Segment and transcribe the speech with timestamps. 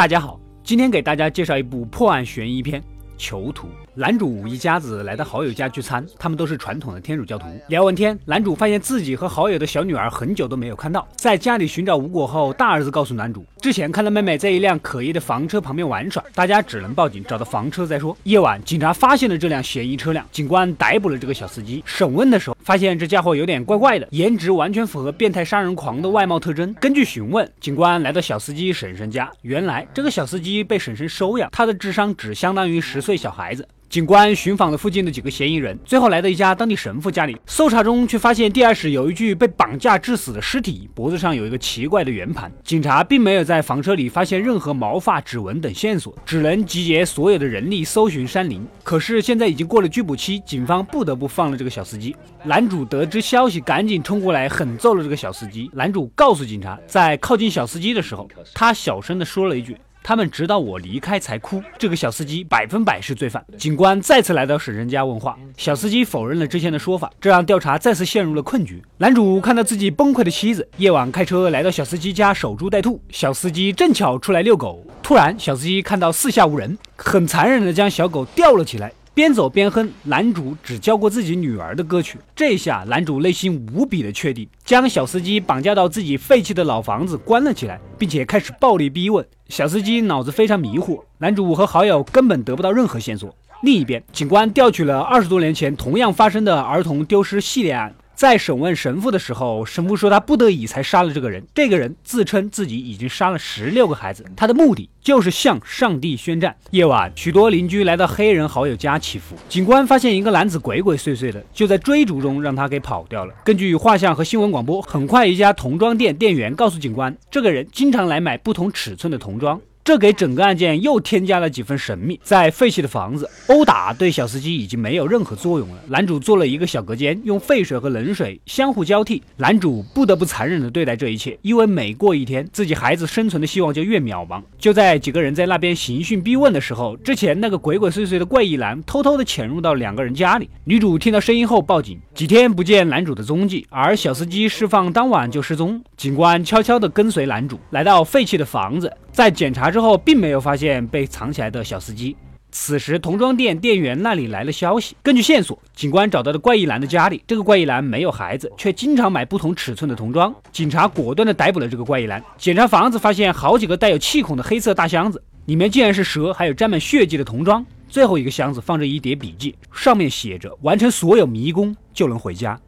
[0.00, 2.80] 大家好，今天给大家介绍一部破案悬疑片
[3.20, 3.66] 《囚徒》。
[3.94, 7.46] 男主一家子来到好友家聚餐，他们都是传统的天主教徒。
[7.68, 18.16] 聊完天，男主发现自己和好友的小女儿很久都没有看到，在家里寻找无果后，大儿子告诉男主，之前看到妹妹在一辆可疑的房车旁边玩耍，大家只能报警找到房车再说。
[18.22, 21.82] 夜晚，警察发现了这辆嫌疑车辆，警官逮捕了这个小司机。
[21.84, 26.72] 审问的时候，发现这家伙有点怪怪的，颜值完全符合变态杀人狂的外貌特征。
[26.80, 33.66] 根据询问，警官来到小司机婶婶家，原来这个小司机被婶婶收养，他的智商只相当于十岁小孩子。
[33.88, 37.36] 警官寻访了附近的几个嫌疑人，最后来到一家当地神父家里。
[37.44, 42.52] 搜查中，却发现地下室有一具被绑架致死的尸体，脖子上有一个奇怪的圆盘。
[42.62, 48.64] 警察并没有在房车里发现任何毛发、指纹等线索，只能集结所有的人力搜寻山林。
[48.84, 52.14] 可是现在已经过了拘捕期，警方不得不放了这个小司机。
[52.44, 55.68] 男主得知消息，赶紧冲过来狠揍了这个小司机。
[55.74, 59.76] 男主告诉警察，在靠近小司机的时候，他小声的说了一句。
[60.02, 61.62] 他们直到我离开才哭。
[61.78, 63.44] 这个小司机百分百是罪犯。
[63.56, 68.82] 警官再次来到婶婶家问话，小司机否认了之前的说法，这让调查再次陷入了困局。
[68.98, 73.00] 男主看到自己崩溃的妻子，夜晚开车来到小司机家守株待兔。
[73.10, 78.92] 小司机正巧出来遛狗，突然小司机看到四下无人，很残忍的将小狗吊了起来。
[79.12, 90.00] 边走边哼男主只教过自己女儿的歌曲，这下男主内心无比的确定，将小司机绑架到自己废弃的老房子关了起来，并且开始暴力逼问小司机。
[90.02, 93.34] 脑子非常迷糊，男主和好友根本得不到任何线索。
[93.62, 97.92] 另一边，警官调取了二十多年前同样发生的儿童丢失系列案。
[98.20, 101.42] 在审问神父的时候，神父说他不得已才杀了这个人。
[101.54, 106.54] 这个人自称自己已经杀了十六个孩子，他的目的就是向上帝宣战。
[106.70, 113.32] 夜晚，许多邻居来到黑人好友家祈福，警官发现一个男子鬼鬼祟祟的，就在追逐中让他给跑掉了。
[113.42, 119.58] 根据画像和新闻广播，很快一家童装店店员告诉警官，这个人经常来买不同尺寸的童装。
[119.82, 122.20] 这给整个案件又添加了几分神秘。
[122.22, 125.76] 在废弃的房子，殴打对小司机已经没有任何作用了。
[125.88, 129.22] 男主做了一个小隔间，用废水和冷水相互交替。
[129.36, 134.42] 男主不得不残忍地对待这一切，因为每过一天，自己孩子生存的希望就越渺茫。
[134.58, 140.48] 就在几个人在那边刑讯逼问的时候，之前那个鬼鬼祟祟的怪异男偷偷地潜入到两个人家里。
[140.64, 145.82] 女主听到声音后报警，几天不见男主的踪迹，而小司机释放当晚就失踪。
[145.96, 148.92] 警官悄悄地跟随男主来到废弃的房子。
[149.20, 152.16] 在检查之后，并没有发现被藏起来的小司机。
[152.50, 154.96] 此时，童装店店员那里来了消息。
[155.02, 157.22] 根据线索，警官找到了怪异男的家里。
[157.26, 160.34] 这个怪异男没有孩子，却经常买不同尺寸的童装。
[160.50, 162.24] 警察果断地逮捕了这个怪异男。
[162.38, 167.62] 检查房子，发现好几个带有气孔的黑色大箱子，里面竟然是蛇，还有沾满血迹的童装。
[167.90, 172.58] 最后一个箱子放着一叠笔记，上面写着：“完成所有迷宫就能回家。”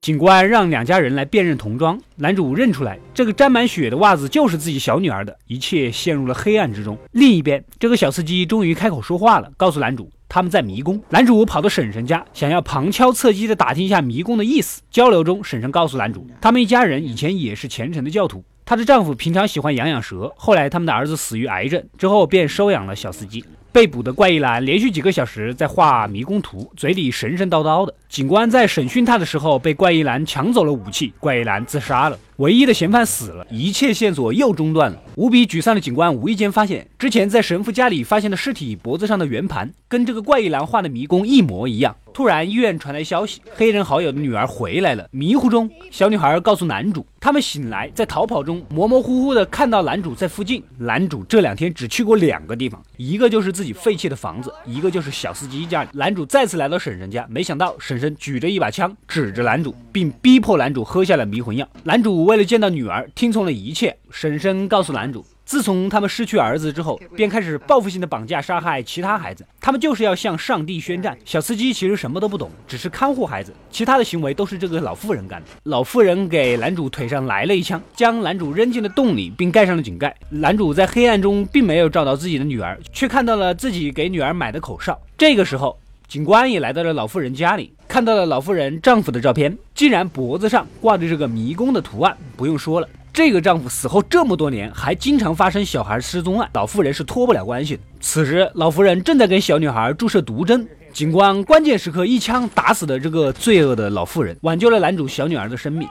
[0.00, 6.96] 警官让两家人来辨认童装，男主认出来这个沾满血的袜子就是自己小女儿的，一切陷入了黑暗之中。
[7.12, 10.98] 另一边，这个小司机终于开口说话了，告诉男主他们在迷宫。
[11.10, 14.80] 男主跑到婶婶家，想要旁敲侧击的打听一下迷宫的意思。
[14.90, 23.44] 交流中，婶婶告诉男主，他们一家人以前也是虔诚的教徒，她的丈夫平常喜欢养养蛇，后来他们的儿子死于癌症之后，便收养了小司机。
[23.72, 27.94] 被捕的怪异男连续几个小时在画迷宫图，嘴里神神叨叨的。
[28.08, 32.18] 警官在审讯他的时候，被怪异男抢走了武器，怪异男自杀了。
[32.38, 35.00] 唯一的嫌犯死了，一切线索又中断了。
[35.14, 41.94] 无比沮丧的警官无意间发现，之前在神父家里发现的尸体脖子上的圆盘，跟这个怪异男画的迷宫一模一样。
[42.12, 45.08] 突然，医院传来消息，黑人好友的女儿回来了。
[45.10, 50.62] 迷糊中，小女孩告诉男主，他们醒来在逃跑中，模模糊糊的看到男主在附近。
[50.78, 55.90] 男主这两天只去过两个地方，一个就是自己废弃的房子，一个就是小司机家里。
[55.92, 61.68] 男主再次来到婶婶家，没想到婶婶举着一把枪指着男主，并逼迫男主喝下了迷魂药。
[61.82, 62.20] 男主。
[62.30, 63.96] 为了见到女儿，听从了一切。
[64.10, 69.44] 婶婶告诉男主，自从他们失去儿子之后，便开始报复性的绑架、杀害其他孩子。
[69.60, 71.18] 他们就是要向上帝宣战。
[71.24, 75.48] 小司机其实什么都不懂，只是看护孩子，其他的行为都是这个老妇人干的。
[75.64, 80.14] 老妇人给男主腿上来了一枪，将男主扔进了洞里，并盖上了井盖。
[80.28, 84.96] 男主在黑暗中并没有找到自己的女儿，却看到了自己给女儿买的口哨。
[85.18, 85.76] 这个时候。
[86.06, 92.16] 警官也来到了老妇人家里，看到了老妇人丈夫的照片，竟然脖子上挂着这个迷宫的图案。
[92.36, 92.88] 不用说了，
[93.22, 97.82] 这个丈夫死后这么多年，还经常发生小孩失踪案，老妇人是脱不了关系的。
[98.00, 105.86] 此时，老妇人正在给小女孩注射毒针，警官关键时刻一枪打死了这个罪恶的老妇人，挽救了男主小女儿的生命。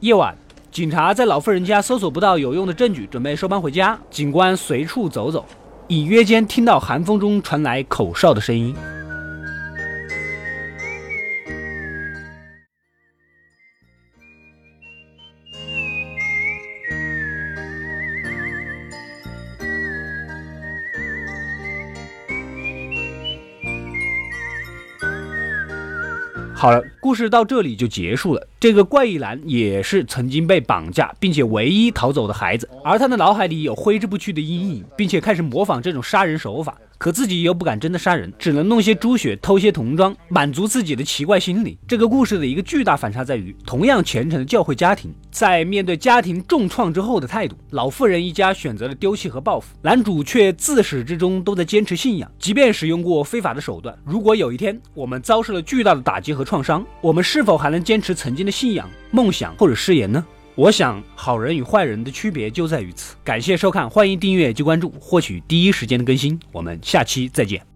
[0.00, 0.34] 夜晚，
[0.72, 3.98] 警察在老妇人家搜索不到有用的证据，准备收班回家。
[4.10, 5.44] 警官随处走走。
[5.88, 8.74] 隐约间听到寒风中传来口哨的声音。
[26.60, 28.46] 好了，故事到这里就结束了。
[28.60, 36.76] 这个怪异男也是曾经被绑架并且唯一逃走的孩子，而他的脑海里有挥之不去的阴影，并且开始模仿这种杀人手法。
[37.00, 41.78] 可自己又不敢真的杀人，只能弄些猪血，偷些童装，满足自己的奇怪心理。
[41.88, 47.56] 这个故事的一个巨大反差在于，同样虔诚的教会家庭，在面对家庭重创之后的态度。
[47.70, 53.96] 老妇人一家选择了丢弃和报复，男主却自始至终都在坚持信仰，即便使用过非法的手段。
[54.04, 60.22] 如果有一天我们遭受了巨大的打击和创伤，我们是否还能坚持曾经的信仰、梦想或者誓言呢？
[60.56, 63.14] 我想，好人与坏人的区别就在于此。
[63.24, 66.38] 感谢收看，欢迎订阅及关注，获取第一时间的更新。
[66.52, 67.69] 我们下期再见。